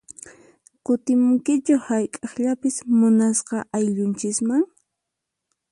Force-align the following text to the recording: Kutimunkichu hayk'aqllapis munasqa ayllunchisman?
Kutimunkichu 0.85 1.75
hayk'aqllapis 1.87 2.75
munasqa 2.99 3.57
ayllunchisman? 3.77 4.61